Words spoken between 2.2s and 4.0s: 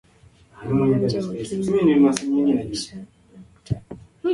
kuharisha na kutapika